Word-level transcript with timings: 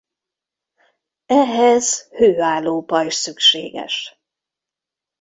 Ehhez 1.25 2.09
hőálló 2.09 2.83
pajzs 2.83 3.13
szükséges. 3.13 4.19